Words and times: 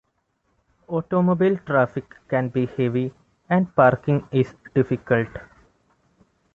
Automobile 0.87 1.57
traffic 1.63 2.15
can 2.27 2.49
be 2.49 2.65
heavy, 2.65 3.13
and 3.47 3.75
parking 3.75 4.27
is 4.31 4.51
difficult. 4.73 5.27